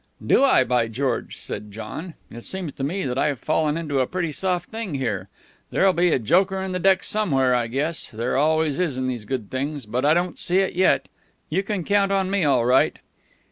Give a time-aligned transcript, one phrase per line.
[0.25, 2.15] "Do I, by George!" said John.
[2.31, 5.29] "It seems to me that I've fallen into a pretty soft thing here.
[5.69, 8.09] There'll be a joker in the deck somewhere, I guess.
[8.09, 9.85] There always is in these good things.
[9.85, 11.07] But I don't see it yet.
[11.51, 12.97] You can count me in all right."